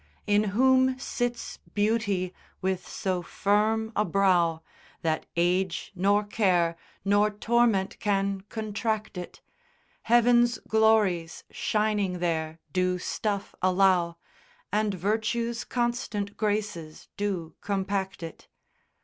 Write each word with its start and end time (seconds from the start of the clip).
In 0.25 0.45
whom 0.45 0.97
sits 0.97 1.59
beauty 1.75 2.33
with 2.59 2.87
so 2.87 3.21
firm 3.21 3.91
a 3.95 4.03
brow, 4.03 4.63
That 5.03 5.27
age, 5.35 5.91
nor 5.93 6.23
care, 6.23 6.75
nor 7.05 7.29
torment 7.29 7.99
can 7.99 8.41
contract 8.49 9.15
it; 9.15 9.43
Heaven's 10.01 10.57
glories 10.67 11.43
shining 11.51 12.17
there, 12.17 12.57
do 12.73 12.97
stuff 12.97 13.53
allow, 13.61 14.17
And 14.71 14.95
virtue's 14.95 15.63
constant 15.63 16.35
graces 16.35 17.07
do 17.15 17.53
compact 17.61 18.23
it. 18.23 18.47